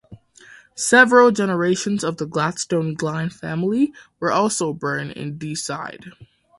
Several 0.73 1.29
generations 1.29 2.03
of 2.03 2.17
the 2.17 2.25
Gladstone-Glynne 2.25 3.29
family 3.29 3.93
were 4.19 4.31
also 4.31 4.73
born 4.73 5.11
in 5.11 5.37
Deeside. 5.37 6.13